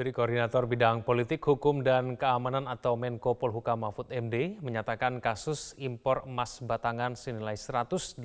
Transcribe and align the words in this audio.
Menteri 0.00 0.16
Koordinator 0.16 0.64
Bidang 0.64 1.04
Politik, 1.04 1.44
Hukum, 1.44 1.84
dan 1.84 2.16
Keamanan 2.16 2.64
atau 2.64 2.96
Menko 2.96 3.36
Polhukam 3.36 3.84
Mahfud 3.84 4.08
MD 4.08 4.56
menyatakan 4.64 5.20
kasus 5.20 5.76
impor 5.76 6.24
emas 6.24 6.56
batangan 6.64 7.12
senilai 7.12 7.52
189 7.52 8.16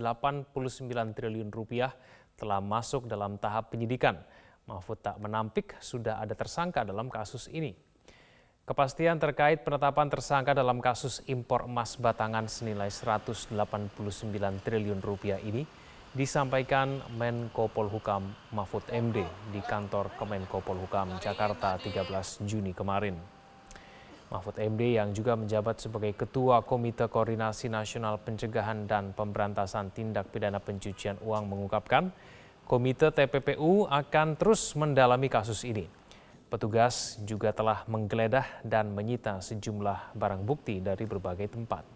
triliun 1.12 1.52
rupiah 1.52 1.92
telah 2.40 2.64
masuk 2.64 3.12
dalam 3.12 3.36
tahap 3.36 3.76
penyidikan. 3.76 4.24
Mahfud 4.72 5.04
tak 5.04 5.20
menampik 5.20 5.76
sudah 5.84 6.24
ada 6.24 6.32
tersangka 6.32 6.88
dalam 6.88 7.12
kasus 7.12 7.52
ini. 7.52 7.76
Kepastian 8.64 9.20
terkait 9.20 9.68
penetapan 9.68 10.08
tersangka 10.08 10.56
dalam 10.56 10.80
kasus 10.80 11.28
impor 11.28 11.68
emas 11.68 12.00
batangan 12.00 12.48
senilai 12.48 12.88
189 12.88 13.52
triliun 14.64 15.04
rupiah 15.04 15.44
ini 15.44 15.68
disampaikan 16.16 17.04
Menko 17.20 17.68
Polhukam 17.68 18.32
Mahfud 18.56 18.88
MD 18.88 19.28
di 19.52 19.60
kantor 19.60 20.16
Kemenko 20.16 20.64
Polhukam 20.64 21.20
Jakarta 21.20 21.76
13 21.76 22.48
Juni 22.48 22.72
kemarin. 22.72 23.20
Mahfud 24.32 24.56
MD 24.56 24.96
yang 24.96 25.12
juga 25.12 25.36
menjabat 25.36 25.84
sebagai 25.84 26.16
Ketua 26.16 26.64
Komite 26.64 27.12
Koordinasi 27.12 27.68
Nasional 27.68 28.18
Pencegahan 28.24 28.88
dan 28.88 29.12
Pemberantasan 29.12 29.92
Tindak 29.92 30.32
Pidana 30.32 30.64
Pencucian 30.64 31.20
Uang 31.20 31.52
mengungkapkan, 31.52 32.10
Komite 32.64 33.12
TPPU 33.12 33.86
akan 33.86 34.40
terus 34.40 34.72
mendalami 34.74 35.28
kasus 35.28 35.68
ini. 35.68 35.86
Petugas 36.48 37.20
juga 37.28 37.52
telah 37.52 37.84
menggeledah 37.92 38.64
dan 38.64 38.96
menyita 38.96 39.44
sejumlah 39.44 40.16
barang 40.16 40.48
bukti 40.48 40.80
dari 40.80 41.04
berbagai 41.04 41.52
tempat. 41.52 41.95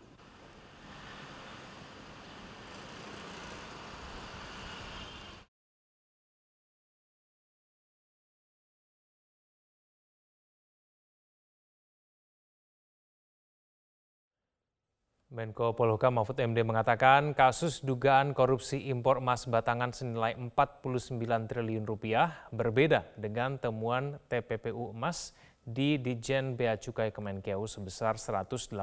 Menko 15.40 15.72
Polhukam 15.72 16.20
Mahfud 16.20 16.36
MD 16.36 16.68
mengatakan 16.68 17.32
kasus 17.32 17.80
dugaan 17.80 18.36
korupsi 18.36 18.92
impor 18.92 19.24
emas 19.24 19.48
batangan 19.48 19.96
senilai 19.96 20.36
49 20.36 21.16
triliun 21.48 21.88
rupiah 21.88 22.44
berbeda 22.52 23.08
dengan 23.16 23.56
temuan 23.56 24.20
TPPU 24.28 24.92
emas 24.92 25.32
di 25.64 25.96
Dijen 25.96 26.60
Bea 26.60 26.76
Cukai 26.76 27.16
Kemenkeu 27.16 27.64
sebesar 27.72 28.20
189 28.20 28.76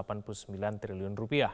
triliun 0.80 1.12
rupiah. 1.12 1.52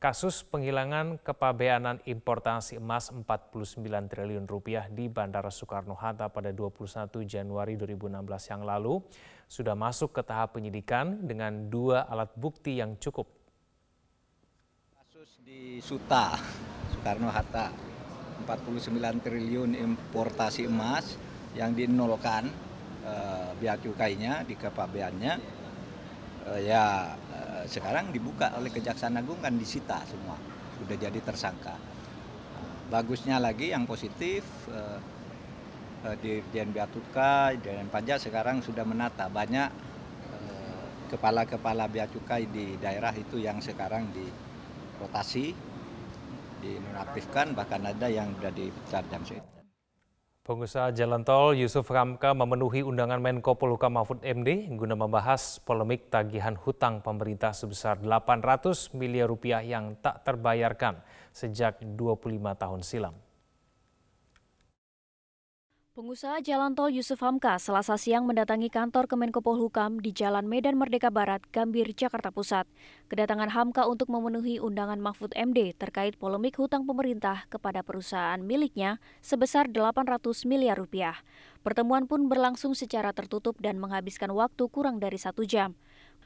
Kasus 0.00 0.40
penghilangan 0.48 1.20
kepabeanan 1.20 2.00
importasi 2.08 2.80
emas 2.80 3.12
49 3.12 3.84
triliun 4.08 4.48
rupiah 4.48 4.88
di 4.88 5.12
Bandara 5.12 5.52
Soekarno-Hatta 5.52 6.32
pada 6.32 6.48
21 6.48 7.28
Januari 7.28 7.76
2016 7.76 8.24
yang 8.56 8.64
lalu 8.64 9.04
sudah 9.52 9.76
masuk 9.76 10.16
ke 10.16 10.24
tahap 10.24 10.56
penyidikan 10.56 11.28
dengan 11.28 11.68
dua 11.68 12.08
alat 12.08 12.32
bukti 12.40 12.80
yang 12.80 12.96
cukup 12.96 13.39
di 15.44 15.84
Suta, 15.84 16.32
Soekarno-Hatta, 16.96 17.68
49 18.48 19.20
triliun 19.20 19.76
importasi 19.76 20.64
emas 20.64 21.20
yang 21.52 21.76
dinolkan 21.76 22.48
eh, 23.04 23.50
biaya 23.60 23.76
cukainya 23.76 24.48
di 24.48 24.56
kepabeannya. 24.56 25.34
Eh, 26.48 26.60
ya 26.64 27.12
eh, 27.36 27.62
sekarang 27.68 28.16
dibuka 28.16 28.56
oleh 28.56 28.72
Kejaksaan 28.72 29.20
Agung 29.20 29.44
kan 29.44 29.60
disita 29.60 30.00
semua. 30.08 30.40
Sudah 30.80 30.96
jadi 30.96 31.20
tersangka. 31.20 31.76
Bagusnya 32.88 33.36
lagi 33.36 33.76
yang 33.76 33.84
positif 33.84 34.40
eh, 34.72 34.98
eh, 36.08 36.16
di 36.16 36.32
Dian 36.48 36.72
Bea 36.72 36.88
Cukai 36.88 37.60
dan 37.60 37.92
Pajak 37.92 38.24
sekarang 38.24 38.64
sudah 38.64 38.88
menata. 38.88 39.28
Banyak 39.28 39.68
eh, 40.32 40.84
kepala-kepala 41.12 41.92
bea 41.92 42.08
cukai 42.08 42.48
di 42.48 42.80
daerah 42.80 43.12
itu 43.12 43.36
yang 43.36 43.60
sekarang 43.60 44.08
di 44.16 44.49
rotasi 45.00 45.56
dinonaktifkan 46.60 47.56
bahkan 47.56 47.80
ada 47.88 48.06
yang 48.06 48.28
sudah 48.36 48.52
dipecat 48.52 49.04
dan 49.08 49.24
Pengusaha 50.40 50.90
jalan 50.96 51.22
tol 51.22 51.54
Yusuf 51.54 51.86
Ramka 51.86 52.34
memenuhi 52.34 52.82
undangan 52.82 53.22
Menko 53.22 53.54
Polhukam 53.54 53.94
Mahfud 53.94 54.24
MD 54.24 54.72
guna 54.74 54.98
membahas 54.98 55.62
polemik 55.62 56.10
tagihan 56.10 56.58
hutang 56.58 57.04
pemerintah 57.04 57.54
sebesar 57.54 58.02
800 58.02 58.90
miliar 58.98 59.30
rupiah 59.30 59.62
yang 59.62 59.94
tak 60.00 60.26
terbayarkan 60.26 60.98
sejak 61.30 61.78
25 61.84 62.56
tahun 62.56 62.80
silam. 62.82 63.14
Pengusaha 66.00 66.40
jalan 66.40 66.72
tol 66.72 66.88
Yusuf 66.88 67.20
Hamka 67.20 67.60
selasa 67.60 68.00
siang 68.00 68.24
mendatangi 68.24 68.72
kantor 68.72 69.04
Kemenko 69.04 69.44
Polhukam 69.44 70.00
di 70.00 70.16
Jalan 70.16 70.48
Medan 70.48 70.80
Merdeka 70.80 71.12
Barat, 71.12 71.44
Gambir, 71.52 71.92
Jakarta 71.92 72.32
Pusat. 72.32 72.64
Kedatangan 73.12 73.52
Hamka 73.52 73.84
untuk 73.84 74.08
memenuhi 74.08 74.56
undangan 74.64 74.96
Mahfud 74.96 75.36
MD 75.36 75.76
terkait 75.76 76.16
polemik 76.16 76.56
hutang 76.56 76.88
pemerintah 76.88 77.44
kepada 77.52 77.84
perusahaan 77.84 78.40
miliknya 78.40 78.96
sebesar 79.20 79.68
800 79.68 80.24
miliar 80.48 80.80
rupiah. 80.80 81.20
Pertemuan 81.60 82.08
pun 82.08 82.32
berlangsung 82.32 82.72
secara 82.72 83.12
tertutup 83.12 83.60
dan 83.60 83.76
menghabiskan 83.76 84.32
waktu 84.32 84.72
kurang 84.72 85.04
dari 85.04 85.20
satu 85.20 85.44
jam. 85.44 85.76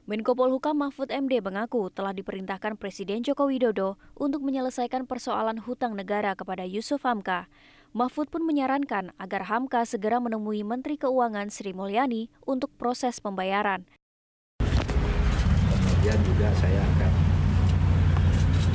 Menko 0.07 0.39
Polhukam 0.39 0.79
Mahfud 0.79 1.11
MD 1.11 1.43
mengaku 1.43 1.91
telah 1.91 2.15
diperintahkan 2.15 2.79
Presiden 2.79 3.27
Joko 3.27 3.51
Widodo 3.51 3.99
untuk 4.15 4.47
menyelesaikan 4.47 5.11
persoalan 5.11 5.59
hutang 5.59 5.99
negara 5.99 6.39
kepada 6.39 6.63
Yusuf 6.63 7.03
Hamka. 7.03 7.51
Mahfud 7.94 8.27
pun 8.27 8.43
menyarankan 8.43 9.15
agar 9.22 9.47
Hamka 9.47 9.87
segera 9.87 10.19
menemui 10.19 10.66
Menteri 10.66 10.99
Keuangan 10.99 11.47
Sri 11.47 11.71
Mulyani 11.71 12.27
untuk 12.43 12.75
proses 12.75 13.22
pembayaran. 13.22 13.87
Kemudian 15.71 16.19
juga 16.27 16.50
saya 16.59 16.83
akan 16.83 17.12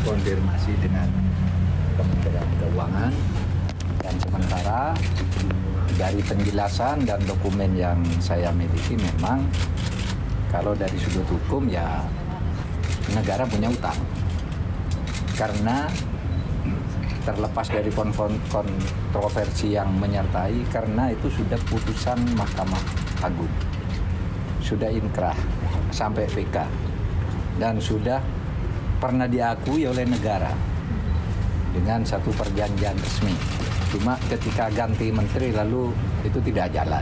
konfirmasi 0.08 0.72
dengan 0.80 1.12
Kementerian 2.00 2.48
Keuangan 2.64 3.12
dan 4.00 4.16
sementara 4.24 4.96
dari 6.00 6.24
penjelasan 6.24 7.04
dan 7.04 7.20
dokumen 7.28 7.76
yang 7.76 8.00
saya 8.24 8.56
miliki 8.56 8.96
memang 8.96 9.44
kalau 10.48 10.72
dari 10.72 10.96
sudut 10.96 11.28
hukum 11.28 11.68
ya 11.68 12.08
negara 13.12 13.44
punya 13.44 13.68
utang 13.68 14.00
karena 15.36 15.92
terlepas 17.24 17.68
dari 17.68 17.92
kontroversi 17.92 19.76
yang 19.76 19.92
menyertai 20.00 20.68
karena 20.72 21.12
itu 21.12 21.28
sudah 21.30 21.60
putusan 21.68 22.20
Mahkamah 22.36 22.84
Agung. 23.24 23.52
Sudah 24.64 24.92
inkrah 24.92 25.36
sampai 25.90 26.30
PK 26.30 26.56
dan 27.58 27.82
sudah 27.82 28.22
pernah 29.00 29.28
diakui 29.28 29.88
oleh 29.88 30.06
negara 30.08 30.52
dengan 31.72 32.04
satu 32.06 32.32
perjanjian 32.36 32.96
resmi. 33.00 33.34
Cuma 33.90 34.16
ketika 34.30 34.70
ganti 34.70 35.10
menteri 35.10 35.50
lalu 35.50 35.90
itu 36.22 36.38
tidak 36.46 36.70
jalan. 36.76 37.02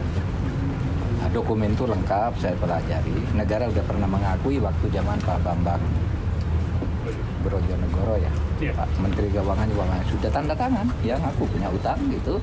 Nah, 1.17 1.29
dokumen 1.33 1.75
itu 1.75 1.83
lengkap 1.83 2.39
saya 2.39 2.55
pelajari. 2.55 3.17
Negara 3.35 3.67
sudah 3.67 3.83
pernah 3.83 4.07
mengakui 4.07 4.61
waktu 4.63 4.85
zaman 4.93 5.19
Pak 5.19 5.39
Bambang 5.43 6.06
Brojonegoro 7.45 8.15
ya 8.17 8.31
yeah. 8.61 8.73
Pak 8.73 8.87
Menteri 9.01 9.27
Keuangan 9.29 9.67
juga 9.69 9.83
sudah 10.09 10.29
tanda 10.31 10.53
tangan 10.57 10.87
yang 11.05 11.21
aku 11.21 11.43
punya 11.49 11.67
utang 11.69 11.99
gitu 12.09 12.41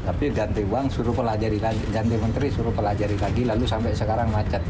tapi 0.00 0.32
ganti 0.32 0.64
uang 0.64 0.88
suruh 0.88 1.12
pelajari 1.12 1.60
lagi 1.60 1.82
ganti 1.92 2.16
menteri 2.16 2.48
suruh 2.48 2.72
pelajari 2.72 3.16
lagi 3.20 3.42
lalu 3.44 3.64
sampai 3.68 3.92
sekarang 3.92 4.32
macet 4.32 4.64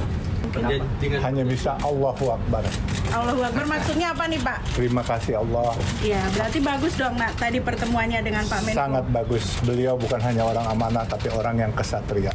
Kenapa? 0.51 0.83
Hanya 1.23 1.45
bisa 1.47 1.79
Allahu 1.79 2.35
Akbar. 2.35 2.67
Allahu 3.15 3.43
Akbar 3.47 3.65
maksudnya 3.71 4.11
apa 4.11 4.27
nih 4.27 4.41
Pak? 4.43 4.59
Terima 4.75 5.03
kasih 5.07 5.39
Allah. 5.39 5.71
Iya, 6.03 6.23
berarti 6.34 6.59
bagus 6.59 6.93
dong 6.99 7.15
nak 7.15 7.33
tadi 7.39 7.59
pertemuannya 7.63 8.19
dengan 8.19 8.43
Pak 8.51 8.61
Menko. 8.66 8.78
Sangat 8.83 9.05
bagus. 9.15 9.45
Beliau 9.63 9.95
bukan 9.95 10.19
hanya 10.19 10.43
orang 10.43 10.66
amanah 10.66 11.07
tapi 11.07 11.31
orang 11.31 11.55
yang 11.55 11.71
kesatria. 11.71 12.34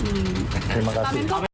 Hmm. 0.00 0.40
Terima 0.72 0.92
kasih. 0.96 1.49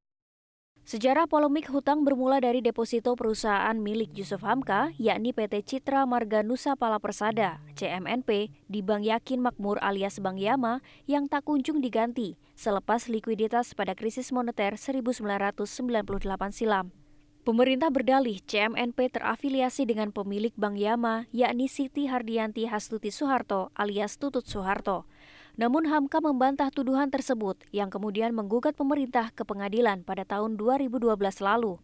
Sejarah 0.87 1.27
polemik 1.27 1.67
hutang 1.67 2.07
bermula 2.07 2.39
dari 2.39 2.63
deposito 2.63 3.19
perusahaan 3.19 3.75
milik 3.75 4.15
Yusuf 4.15 4.47
Hamka, 4.47 4.95
yakni 5.03 5.35
PT 5.35 5.67
Citra 5.67 6.07
Marga 6.07 6.47
Nusa 6.47 6.79
Pala 6.79 7.03
Persada, 7.03 7.59
CMNP, 7.75 8.55
di 8.71 8.87
Bank 8.87 9.03
Yakin 9.03 9.43
Makmur 9.43 9.83
alias 9.83 10.23
Bank 10.23 10.39
Yama 10.39 10.87
yang 11.11 11.27
tak 11.27 11.43
kunjung 11.43 11.83
diganti 11.83 12.39
selepas 12.55 13.11
likuiditas 13.11 13.75
pada 13.75 13.99
krisis 13.99 14.31
moneter 14.31 14.79
1998 14.79 15.67
silam. 16.55 16.95
Pemerintah 17.43 17.91
berdalih 17.91 18.39
CMNP 18.47 19.11
terafiliasi 19.11 19.91
dengan 19.91 20.15
pemilik 20.15 20.55
Bank 20.55 20.79
Yama, 20.79 21.27
yakni 21.35 21.67
Siti 21.67 22.07
Hardianti 22.07 22.71
Hastuti 22.71 23.11
Soeharto 23.11 23.75
alias 23.75 24.23
Tutut 24.23 24.47
Soeharto. 24.47 25.11
Namun 25.57 25.89
Hamka 25.89 26.21
membantah 26.21 26.69
tuduhan 26.69 27.09
tersebut 27.09 27.57
yang 27.73 27.89
kemudian 27.89 28.37
menggugat 28.37 28.77
pemerintah 28.77 29.33
ke 29.33 29.41
pengadilan 29.41 30.05
pada 30.05 30.29
tahun 30.29 30.61
2012 30.61 31.17
lalu. 31.41 31.81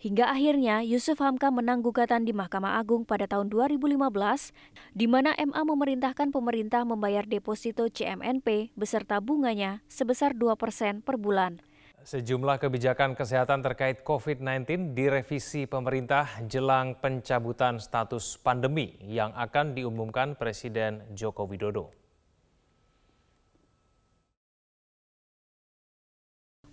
Hingga 0.00 0.32
akhirnya 0.32 0.80
Yusuf 0.80 1.20
Hamka 1.20 1.52
menang 1.52 1.84
gugatan 1.84 2.24
di 2.24 2.32
Mahkamah 2.32 2.80
Agung 2.80 3.04
pada 3.04 3.28
tahun 3.28 3.52
2015, 3.52 4.56
di 4.96 5.04
mana 5.04 5.36
MA 5.36 5.60
memerintahkan 5.60 6.32
pemerintah 6.32 6.88
membayar 6.88 7.28
deposito 7.28 7.84
CMNP 7.84 8.72
beserta 8.72 9.20
bunganya 9.20 9.84
sebesar 9.92 10.32
2% 10.32 11.04
per 11.04 11.20
bulan. 11.20 11.60
Sejumlah 12.00 12.56
kebijakan 12.56 13.12
kesehatan 13.12 13.60
terkait 13.60 14.00
COVID-19 14.00 14.96
direvisi 14.96 15.68
pemerintah 15.68 16.40
jelang 16.48 16.96
pencabutan 16.96 17.76
status 17.76 18.40
pandemi 18.40 18.96
yang 19.04 19.36
akan 19.36 19.76
diumumkan 19.76 20.32
Presiden 20.32 21.04
Joko 21.12 21.44
Widodo. 21.44 21.99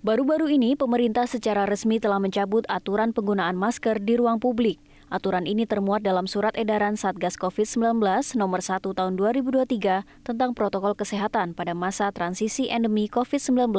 Baru-baru 0.06 0.54
ini, 0.54 0.78
pemerintah 0.78 1.26
secara 1.26 1.66
resmi 1.66 1.98
telah 1.98 2.22
mencabut 2.22 2.62
aturan 2.70 3.18
penggunaan 3.18 3.58
masker 3.58 3.98
di 3.98 4.14
ruang 4.14 4.38
publik. 4.38 4.78
Aturan 5.10 5.50
ini 5.50 5.66
termuat 5.66 6.06
dalam 6.06 6.30
surat 6.30 6.54
edaran 6.54 6.94
Satgas 6.94 7.34
COVID-19 7.34 7.98
nomor 8.38 8.62
1 8.62 8.86
tahun 8.94 9.14
2023 9.18 10.06
tentang 10.22 10.54
protokol 10.54 10.94
kesehatan 10.94 11.58
pada 11.58 11.74
masa 11.74 12.14
transisi 12.14 12.70
endemi 12.70 13.10
COVID-19 13.10 13.74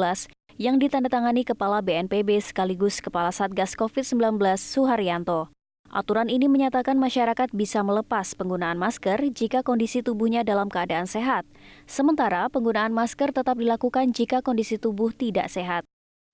yang 0.59 0.75
ditandatangani 0.75 1.47
Kepala 1.47 1.79
BNPB 1.79 2.43
sekaligus 2.43 2.99
Kepala 2.99 3.31
Satgas 3.31 3.79
COVID-19 3.79 4.43
Suharyanto. 4.59 5.47
Aturan 5.87 6.27
ini 6.27 6.51
menyatakan 6.51 6.99
masyarakat 6.99 7.47
bisa 7.55 7.79
melepas 7.79 8.35
penggunaan 8.35 8.75
masker 8.75 9.23
jika 9.31 9.63
kondisi 9.63 10.03
tubuhnya 10.03 10.43
dalam 10.43 10.67
keadaan 10.67 11.07
sehat. 11.07 11.47
Sementara 11.87 12.51
penggunaan 12.51 12.91
masker 12.91 13.31
tetap 13.31 13.55
dilakukan 13.55 14.11
jika 14.11 14.43
kondisi 14.43 14.75
tubuh 14.75 15.15
tidak 15.15 15.47
sehat. 15.47 15.87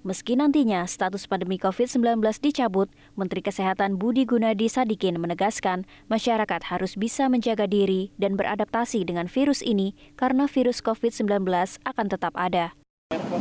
Meski 0.05 0.37
nantinya 0.37 0.85
status 0.85 1.25
pandemi 1.25 1.57
COVID-19 1.57 2.21
dicabut, 2.37 2.93
Menteri 3.17 3.41
Kesehatan 3.41 3.97
Budi 3.97 4.21
Gunadi 4.21 4.69
Sadikin 4.69 5.17
menegaskan 5.17 5.89
masyarakat 6.13 6.61
harus 6.69 6.93
bisa 6.93 7.25
menjaga 7.25 7.65
diri 7.65 8.13
dan 8.21 8.37
beradaptasi 8.37 9.01
dengan 9.01 9.25
virus 9.25 9.65
ini 9.65 9.97
karena 10.13 10.45
virus 10.45 10.85
COVID-19 10.85 11.49
akan 11.89 12.05
tetap 12.05 12.37
ada. 12.37 12.77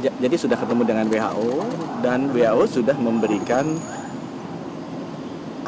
Jadi 0.01 0.37
sudah 0.41 0.57
ketemu 0.57 0.89
dengan 0.89 1.05
WHO 1.13 1.53
dan 2.01 2.33
WHO 2.33 2.65
sudah 2.81 2.97
memberikan 2.97 3.77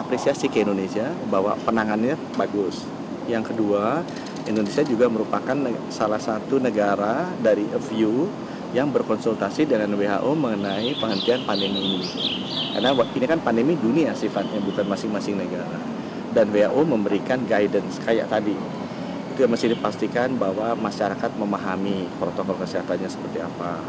apresiasi 0.00 0.48
ke 0.48 0.64
Indonesia 0.64 1.12
bahwa 1.28 1.60
penanganannya 1.60 2.16
bagus. 2.40 2.88
Yang 3.28 3.52
kedua, 3.52 4.00
Indonesia 4.48 4.80
juga 4.80 5.12
merupakan 5.12 5.60
salah 5.92 6.24
satu 6.24 6.56
negara 6.56 7.28
dari 7.44 7.68
a 7.76 7.80
few 7.84 8.32
yang 8.76 8.92
berkonsultasi 8.92 9.64
dengan 9.64 9.96
WHO 9.96 10.36
mengenai 10.36 10.92
penghentian 11.00 11.40
pandemi 11.48 11.96
ini. 11.96 12.08
Karena 12.76 12.92
ini 12.92 13.24
kan 13.24 13.40
pandemi 13.40 13.72
dunia 13.72 14.12
sifatnya 14.12 14.60
bukan 14.60 14.84
masing-masing 14.84 15.40
negara. 15.40 15.80
Dan 16.36 16.52
WHO 16.52 16.84
memberikan 16.84 17.40
guidance 17.48 17.96
kayak 18.04 18.28
tadi. 18.28 18.52
Itu 19.32 19.48
yang 19.48 19.52
mesti 19.56 19.72
dipastikan 19.72 20.36
bahwa 20.36 20.76
masyarakat 20.76 21.32
memahami 21.40 22.04
protokol 22.20 22.60
kesehatannya 22.60 23.08
seperti 23.08 23.40
apa 23.40 23.80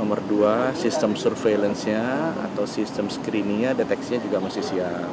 Nomor 0.00 0.16
dua, 0.24 0.72
sistem 0.72 1.12
surveillance-nya 1.12 2.32
atau 2.32 2.64
sistem 2.64 3.12
screening-nya, 3.12 3.76
deteksinya 3.76 4.24
juga 4.24 4.40
masih 4.40 4.64
siap. 4.64 5.12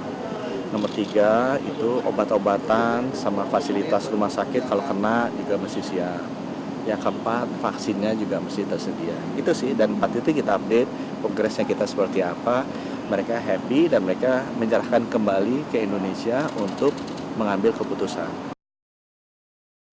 Nomor 0.71 0.87
tiga, 0.95 1.59
itu 1.59 1.99
obat-obatan 2.07 3.11
sama 3.11 3.43
fasilitas 3.51 4.07
rumah 4.07 4.31
sakit 4.31 4.63
kalau 4.63 4.79
kena 4.87 5.27
juga 5.35 5.59
masih 5.59 5.83
siap. 5.83 6.46
Yang 6.87 7.03
keempat, 7.03 7.45
vaksinnya 7.59 8.15
juga 8.15 8.39
masih 8.39 8.63
tersedia. 8.63 9.13
Itu 9.35 9.51
sih, 9.51 9.75
dan 9.75 9.99
empat 9.99 10.23
itu 10.23 10.39
kita 10.39 10.55
update 10.55 10.87
progresnya 11.19 11.67
kita 11.67 11.83
seperti 11.83 12.23
apa. 12.23 12.63
Mereka 13.11 13.35
happy 13.43 13.91
dan 13.91 14.07
mereka 14.07 14.47
menyerahkan 14.55 15.03
kembali 15.11 15.67
ke 15.67 15.83
Indonesia 15.83 16.47
untuk 16.55 16.95
mengambil 17.35 17.75
keputusan. 17.75 18.55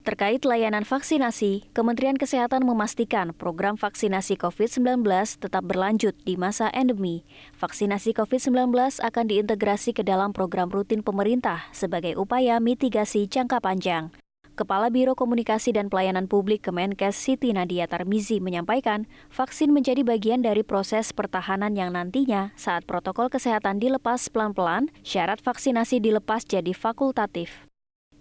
Terkait 0.04 0.44
layanan 0.44 0.84
vaksinasi, 0.84 1.72
Kementerian 1.72 2.20
Kesehatan 2.20 2.68
memastikan 2.68 3.32
program 3.32 3.80
vaksinasi 3.80 4.36
COVID-19 4.36 5.00
tetap 5.40 5.64
berlanjut 5.64 6.12
di 6.28 6.36
masa 6.36 6.68
endemi. 6.76 7.24
Vaksinasi 7.56 8.12
COVID-19 8.12 8.68
akan 9.00 9.24
diintegrasi 9.24 9.96
ke 9.96 10.04
dalam 10.04 10.36
program 10.36 10.68
rutin 10.68 11.00
pemerintah 11.00 11.72
sebagai 11.72 12.20
upaya 12.20 12.60
mitigasi 12.60 13.24
jangka 13.24 13.64
panjang. 13.64 14.12
Kepala 14.54 14.86
Biro 14.86 15.18
Komunikasi 15.18 15.74
dan 15.74 15.90
Pelayanan 15.90 16.30
Publik 16.30 16.62
Kemenkes 16.70 17.18
Siti 17.18 17.50
Nadia 17.50 17.90
Tarmizi 17.90 18.38
menyampaikan, 18.38 19.10
vaksin 19.26 19.74
menjadi 19.74 20.06
bagian 20.06 20.46
dari 20.46 20.62
proses 20.62 21.10
pertahanan 21.10 21.74
yang 21.74 21.90
nantinya 21.90 22.54
saat 22.54 22.86
protokol 22.86 23.26
kesehatan 23.34 23.82
dilepas 23.82 24.30
pelan-pelan, 24.30 24.94
syarat 25.02 25.42
vaksinasi 25.42 25.98
dilepas 25.98 26.46
jadi 26.46 26.70
fakultatif. 26.70 27.66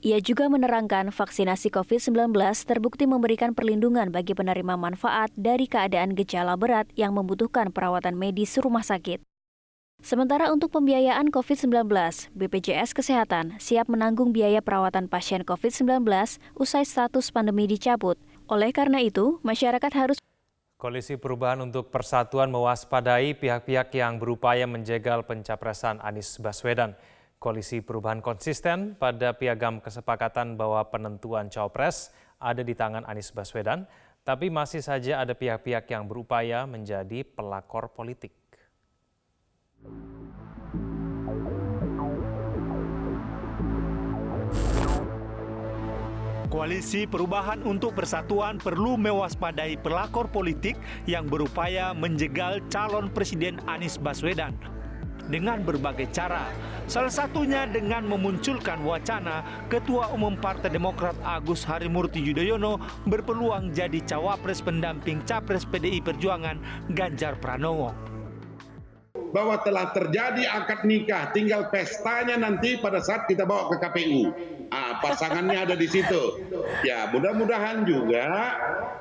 Ia 0.01 0.17
juga 0.25 0.49
menerangkan 0.49 1.13
vaksinasi 1.13 1.69
COVID-19 1.69 2.33
terbukti 2.65 3.05
memberikan 3.05 3.53
perlindungan 3.53 4.09
bagi 4.09 4.33
penerima 4.33 4.73
manfaat 4.73 5.29
dari 5.37 5.69
keadaan 5.69 6.17
gejala 6.17 6.57
berat 6.57 6.89
yang 6.97 7.13
membutuhkan 7.13 7.69
perawatan 7.69 8.17
medis 8.17 8.57
rumah 8.57 8.81
sakit. 8.81 9.21
Sementara 10.03 10.51
untuk 10.51 10.67
pembiayaan 10.75 11.31
COVID-19, 11.31 11.87
BPJS 12.35 12.91
Kesehatan 12.91 13.55
siap 13.55 13.87
menanggung 13.87 14.35
biaya 14.35 14.59
perawatan 14.59 15.07
pasien 15.07 15.47
COVID-19 15.47 16.03
usai 16.59 16.83
status 16.83 17.31
pandemi 17.31 17.71
dicabut. 17.71 18.19
Oleh 18.51 18.75
karena 18.75 18.99
itu, 18.99 19.39
masyarakat 19.47 19.91
harus 19.95 20.19
Koalisi 20.75 21.15
Perubahan 21.15 21.63
untuk 21.63 21.87
Persatuan 21.87 22.51
mewaspadai 22.51 23.31
pihak-pihak 23.39 23.95
yang 23.95 24.19
berupaya 24.19 24.67
menjegal 24.67 25.23
pencapresan 25.23 26.03
Anies 26.03 26.35
Baswedan. 26.35 26.99
Koalisi 27.39 27.79
Perubahan 27.79 28.19
konsisten 28.19 28.99
pada 28.99 29.31
piagam 29.39 29.79
kesepakatan 29.79 30.59
bahwa 30.59 30.83
penentuan 30.91 31.47
cawapres 31.47 32.11
ada 32.43 32.59
di 32.59 32.75
tangan 32.75 33.07
Anies 33.07 33.31
Baswedan, 33.31 33.87
tapi 34.27 34.51
masih 34.51 34.83
saja 34.83 35.23
ada 35.23 35.31
pihak-pihak 35.31 35.87
yang 35.87 36.11
berupaya 36.11 36.67
menjadi 36.67 37.23
pelakor 37.23 37.87
politik. 37.95 38.42
Koalisi 46.53 47.09
Perubahan 47.09 47.65
untuk 47.65 47.97
Persatuan 47.97 48.61
perlu 48.61 48.93
mewaspadai 48.93 49.73
pelakor 49.81 50.29
politik 50.29 50.77
yang 51.09 51.25
berupaya 51.25 51.97
menjegal 51.97 52.61
calon 52.69 53.09
Presiden 53.09 53.57
Anies 53.65 53.97
Baswedan 53.97 54.53
dengan 55.33 55.65
berbagai 55.65 56.13
cara. 56.13 56.45
Salah 56.85 57.09
satunya 57.09 57.65
dengan 57.65 58.05
memunculkan 58.05 58.85
wacana 58.85 59.41
Ketua 59.65 60.13
Umum 60.13 60.37
Partai 60.37 60.69
Demokrat 60.69 61.17
Agus 61.25 61.65
Harimurti 61.65 62.21
Yudhoyono 62.21 62.77
berpeluang 63.09 63.73
jadi 63.73 63.97
cawapres 64.05 64.61
pendamping 64.61 65.25
capres 65.25 65.65
PDI 65.65 66.05
Perjuangan 66.05 66.61
Ganjar 66.93 67.33
Pranowo 67.41 68.12
bahwa 69.33 69.57
telah 69.65 69.89
terjadi 69.91 70.45
akad 70.45 70.85
nikah, 70.85 71.33
tinggal 71.33 71.67
pestanya 71.73 72.37
nanti 72.37 72.77
pada 72.77 73.01
saat 73.01 73.25
kita 73.25 73.49
bawa 73.49 73.73
ke 73.73 73.81
KPU. 73.81 74.23
Ah, 74.69 75.01
pasangannya 75.01 75.57
ada 75.57 75.73
di 75.73 75.89
situ. 75.89 76.45
Ya, 76.85 77.09
mudah-mudahan 77.09 77.89
juga 77.89 78.29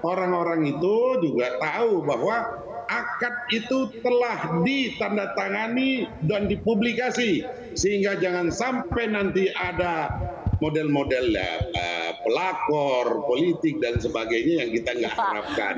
orang-orang 0.01 0.73
itu 0.73 0.97
juga 1.21 1.61
tahu 1.61 2.01
bahwa 2.09 2.65
akad 2.89 3.35
itu 3.53 3.93
telah 4.01 4.65
ditandatangani 4.65 6.09
dan 6.25 6.49
dipublikasi 6.49 7.45
sehingga 7.77 8.17
jangan 8.21 8.53
sampai 8.53 9.13
nanti 9.13 9.49
ada 9.53 10.13
model-model 10.61 11.27
uh, 11.35 12.13
pelakor 12.23 13.27
politik 13.27 13.83
dan 13.83 13.99
sebagainya 13.99 14.67
yang 14.67 14.71
kita 14.71 14.91
nggak 14.95 15.15
harapkan. 15.15 15.77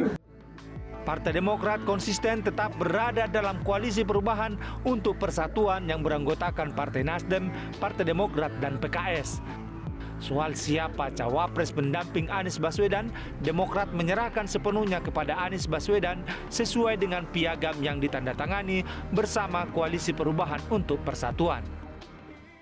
Partai 1.04 1.37
Demokrat 1.37 1.84
konsisten 1.84 2.40
tetap 2.40 2.73
berada 2.80 3.28
dalam 3.28 3.61
koalisi 3.61 4.00
perubahan 4.00 4.56
untuk 4.88 5.20
persatuan 5.20 5.84
yang 5.84 6.00
beranggotakan 6.00 6.73
Partai 6.73 7.04
Nasdem, 7.04 7.52
Partai 7.76 8.08
Demokrat, 8.08 8.49
dan 8.64 8.80
PKS. 8.80 9.44
Soal 10.16 10.56
siapa 10.56 11.12
cawapres 11.12 11.68
pendamping 11.68 12.32
Anies 12.32 12.56
Baswedan, 12.56 13.12
Demokrat 13.44 13.92
menyerahkan 13.92 14.49
sepenuhnya 14.49 15.04
kepada 15.04 15.37
Anies 15.37 15.68
Baswedan 15.68 16.25
sesuai 16.49 16.96
dengan 16.96 17.28
piagam 17.28 17.76
yang 17.84 18.00
ditandatangani 18.00 18.80
bersama 19.12 19.68
Koalisi 19.76 20.16
Perubahan 20.16 20.64
untuk 20.73 21.04
Persatuan. 21.04 21.83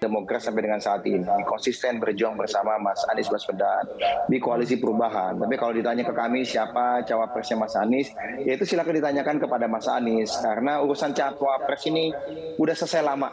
Demokrat 0.03 0.43
sampai 0.43 0.67
dengan 0.67 0.83
saat 0.83 1.07
ini 1.07 1.23
konsisten 1.47 2.03
berjuang 2.03 2.35
bersama 2.35 2.75
Mas 2.83 2.99
Anies 3.07 3.31
Baswedan 3.31 3.87
di 4.27 4.43
koalisi 4.43 4.83
perubahan. 4.83 5.39
Tapi 5.39 5.55
kalau 5.55 5.71
ditanya 5.71 6.03
ke 6.03 6.11
kami 6.11 6.43
siapa 6.43 7.07
cawapresnya 7.07 7.55
Mas 7.55 7.79
Anies, 7.79 8.11
ya 8.43 8.59
itu 8.59 8.67
silakan 8.67 8.99
ditanyakan 8.99 9.39
kepada 9.39 9.71
Mas 9.71 9.87
Anies 9.87 10.35
karena 10.43 10.83
urusan 10.83 11.15
cawapres 11.15 11.87
ini 11.87 12.11
udah 12.59 12.75
selesai 12.75 13.07
lama. 13.07 13.31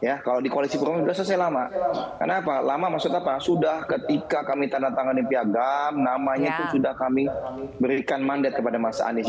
Ya, 0.00 0.24
kalau 0.24 0.40
di 0.40 0.48
koalisi 0.48 0.80
perubahan 0.80 1.04
udah 1.04 1.16
selesai 1.16 1.36
lama. 1.36 1.68
Kenapa? 2.16 2.64
Lama 2.64 2.96
maksud 2.96 3.12
apa? 3.12 3.36
Sudah 3.44 3.84
ketika 3.84 4.48
kami 4.48 4.72
tanda 4.72 4.88
tangani 4.96 5.28
piagam, 5.28 6.00
namanya 6.00 6.56
itu 6.56 6.64
ya. 6.64 6.72
sudah 6.72 6.92
kami 6.96 7.28
berikan 7.76 8.24
mandat 8.24 8.56
kepada 8.56 8.80
Mas 8.80 9.04
Anies. 9.04 9.28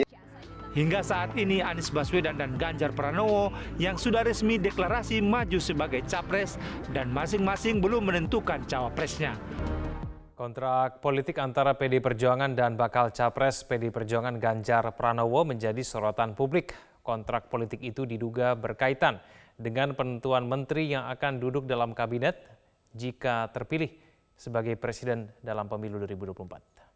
Hingga 0.70 1.02
saat 1.02 1.34
ini 1.34 1.66
Anies 1.66 1.90
Baswedan 1.90 2.38
dan 2.38 2.54
Ganjar 2.54 2.94
Pranowo 2.94 3.50
yang 3.82 3.98
sudah 3.98 4.22
resmi 4.22 4.62
deklarasi 4.62 5.18
maju 5.18 5.58
sebagai 5.58 6.06
capres 6.06 6.62
dan 6.94 7.10
masing-masing 7.10 7.82
belum 7.82 8.06
menentukan 8.06 8.62
cawapresnya. 8.70 9.34
Kontrak 10.38 11.02
politik 11.02 11.42
antara 11.42 11.74
PD 11.74 11.98
Perjuangan 11.98 12.54
dan 12.54 12.78
bakal 12.78 13.10
capres 13.10 13.66
PD 13.66 13.90
Perjuangan 13.90 14.38
Ganjar 14.38 14.94
Pranowo 14.94 15.42
menjadi 15.42 15.82
sorotan 15.82 16.38
publik. 16.38 16.78
Kontrak 17.02 17.50
politik 17.50 17.82
itu 17.82 18.06
diduga 18.06 18.54
berkaitan 18.54 19.18
dengan 19.58 19.98
penentuan 19.98 20.46
menteri 20.46 20.94
yang 20.94 21.10
akan 21.10 21.42
duduk 21.42 21.66
dalam 21.66 21.98
kabinet 21.98 22.38
jika 22.94 23.50
terpilih 23.50 23.90
sebagai 24.38 24.78
presiden 24.78 25.34
dalam 25.42 25.66
pemilu 25.66 25.98
2024. 25.98 26.89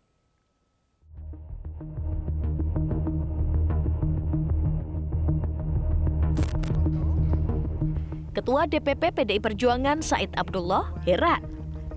Ketua 8.34 8.66
DPP 8.66 9.14
PDI 9.14 9.38
Perjuangan 9.38 10.02
Said 10.02 10.34
Abdullah 10.34 10.90
heran 11.06 11.46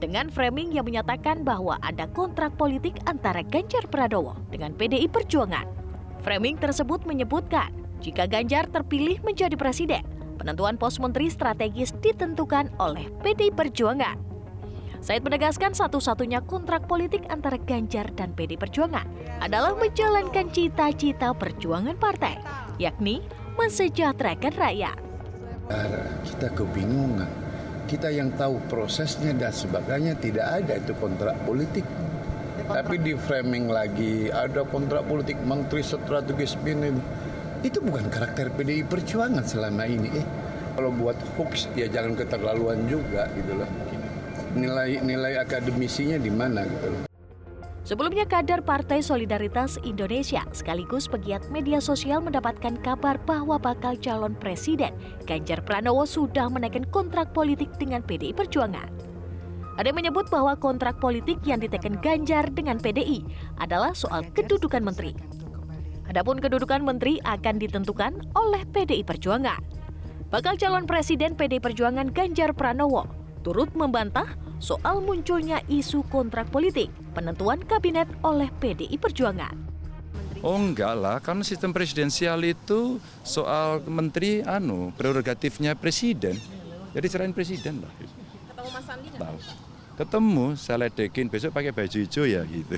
dengan 0.05 0.28
framing 0.28 0.69
yang 0.69 0.85
menyatakan 0.85 1.40
bahwa 1.40 1.81
ada 1.81 2.05
kontrak 2.12 2.52
politik 2.61 3.00
antara 3.09 3.40
Ganjar 3.40 3.88
Pranowo 3.88 4.37
dengan 4.52 4.76
PDI 4.76 5.09
Perjuangan. 5.09 5.64
Framing 6.21 6.61
tersebut 6.61 7.09
menyebutkan 7.09 7.73
jika 8.05 8.28
Ganjar 8.28 8.69
terpilih 8.69 9.16
menjadi 9.25 9.57
presiden, 9.57 10.05
penentuan 10.37 10.76
pos 10.76 11.00
menteri 11.00 11.33
strategis 11.33 11.97
ditentukan 12.05 12.69
oleh 12.76 13.09
PDI 13.25 13.57
Perjuangan. 13.57 14.21
Said 15.00 15.25
menegaskan 15.25 15.73
satu-satunya 15.73 16.45
kontrak 16.45 16.85
politik 16.85 17.25
antara 17.33 17.57
Ganjar 17.57 18.12
dan 18.12 18.37
PDI 18.37 18.61
Perjuangan 18.61 19.09
adalah 19.40 19.73
menjalankan 19.73 20.52
cita-cita 20.52 21.33
perjuangan 21.33 21.97
partai, 21.97 22.37
yakni 22.76 23.25
mensejahterakan 23.57 24.52
rakyat 24.52 25.05
kita 26.26 26.52
kebingungan. 26.52 27.30
Kita 27.87 28.11
yang 28.11 28.35
tahu 28.35 28.58
prosesnya 28.66 29.30
dan 29.30 29.54
sebagainya 29.54 30.18
tidak 30.18 30.46
ada 30.62 30.75
itu 30.75 30.92
kontrak 30.99 31.38
politik. 31.46 31.87
Tapi 32.66 32.99
di 32.99 33.14
framing 33.14 33.70
lagi 33.70 34.26
ada 34.26 34.66
kontrak 34.66 35.06
politik 35.06 35.38
menteri 35.46 35.87
strategis 35.87 36.58
ini. 36.66 36.90
Itu 37.62 37.78
bukan 37.78 38.11
karakter 38.11 38.50
PDI 38.50 38.82
Perjuangan 38.90 39.46
selama 39.46 39.87
ini. 39.87 40.11
Eh, 40.18 40.26
kalau 40.75 40.90
buat 40.90 41.14
hoax 41.38 41.70
ya 41.78 41.87
jangan 41.87 42.18
keterlaluan 42.18 42.90
juga 42.90 43.30
gitu 43.38 43.54
loh. 43.54 43.70
Nilai 44.58 44.99
nilai 45.06 45.38
akademisinya 45.38 46.18
di 46.18 46.30
mana 46.35 46.66
gitu 46.66 46.87
loh. 46.90 47.05
Sebelumnya 47.87 48.26
kader 48.26 48.66
Partai 48.66 48.99
Solidaritas 48.99 49.78
Indonesia 49.87 50.43
sekaligus 50.50 51.07
pegiat 51.07 51.47
media 51.55 51.78
sosial 51.78 52.19
mendapatkan 52.19 52.75
kabar 52.83 53.14
bahwa 53.23 53.62
bakal 53.62 53.95
calon 54.02 54.35
presiden 54.35 54.90
Ganjar 55.23 55.62
Pranowo 55.62 56.02
sudah 56.02 56.50
menaikkan 56.50 56.83
kontrak 56.90 57.31
politik 57.31 57.71
dengan 57.78 58.02
PDI 58.02 58.35
Perjuangan. 58.35 58.90
Ada 59.78 59.95
yang 59.95 60.02
menyebut 60.02 60.26
bahwa 60.35 60.59
kontrak 60.59 60.99
politik 60.99 61.38
yang 61.47 61.62
ditekan 61.62 62.02
Ganjar 62.02 62.50
dengan 62.50 62.83
PDI 62.83 63.23
adalah 63.62 63.95
soal 63.95 64.26
kedudukan 64.35 64.83
menteri. 64.83 65.14
Adapun 66.11 66.43
kedudukan 66.43 66.83
menteri 66.83 67.23
akan 67.23 67.55
ditentukan 67.62 68.35
oleh 68.35 68.66
PDI 68.75 69.07
Perjuangan. 69.07 69.62
Bakal 70.35 70.59
calon 70.59 70.90
presiden 70.90 71.38
PDI 71.38 71.62
Perjuangan 71.62 72.11
Ganjar 72.11 72.50
Pranowo 72.50 73.07
turut 73.47 73.71
membantah 73.78 74.26
soal 74.56 75.04
munculnya 75.04 75.60
isu 75.68 76.04
kontrak 76.08 76.48
politik 76.48 76.88
penentuan 77.12 77.60
kabinet 77.64 78.08
oleh 78.25 78.48
PDI 78.60 78.96
Perjuangan. 78.96 79.56
Oh 80.44 80.56
enggak 80.56 80.94
lah, 80.94 81.16
karena 81.18 81.42
sistem 81.42 81.72
presidensial 81.72 82.38
itu 82.44 83.00
soal 83.25 83.80
menteri 83.88 84.44
anu 84.44 84.92
prerogatifnya 84.94 85.75
presiden. 85.75 86.36
Jadi 86.92 87.06
serahin 87.08 87.34
presiden 87.34 87.82
lah. 87.82 87.92
Ketemu 87.92 88.68
Mas 88.72 88.84
Sandi 88.84 89.08
nggak? 89.10 89.64
Ketemu, 89.96 90.46
saya 90.60 90.76
ledekin 90.84 91.26
besok 91.32 91.56
pakai 91.56 91.72
baju 91.72 91.96
hijau 91.96 92.28
ya 92.28 92.44
gitu. 92.44 92.76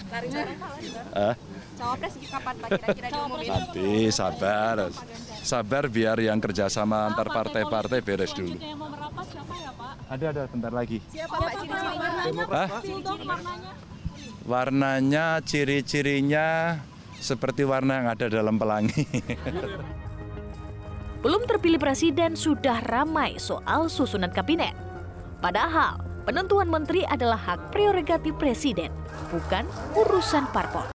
Ah, 1.10 1.34
Cawapres 1.78 2.14
kapan 2.26 2.54
Pak 2.58 2.68
kira-kira 2.78 3.08
diumumin? 3.10 3.46
nanti 3.50 3.90
sabar, 4.10 4.76
sabar 5.42 5.84
biar 5.90 6.18
yang 6.22 6.38
kerjasama 6.38 7.10
antar 7.10 7.26
partai-partai 7.30 8.02
beres 8.02 8.34
dulu. 8.34 8.54
Ada 10.08 10.32
ada 10.32 10.42
bentar 10.48 10.72
lagi. 10.72 11.04
Siapa 11.12 11.36
Pak 11.36 11.52
ciri-cirinya? 11.60 12.44
Hah? 12.48 12.68
Warnanya, 14.48 15.26
ciri-cirinya 15.44 16.46
seperti 17.20 17.68
warna 17.68 18.00
yang 18.00 18.08
ada 18.08 18.26
dalam 18.32 18.56
pelangi. 18.56 19.04
Belum 21.24 21.44
terpilih 21.44 21.76
presiden 21.76 22.38
sudah 22.38 22.80
ramai 22.88 23.36
soal 23.36 23.92
susunan 23.92 24.32
kabinet. 24.32 24.72
Padahal 25.44 26.00
penentuan 26.24 26.72
menteri 26.72 27.04
adalah 27.04 27.36
hak 27.36 27.74
prerogatif 27.74 28.32
presiden, 28.40 28.88
bukan 29.28 29.68
urusan 29.92 30.48
parpol. 30.56 30.88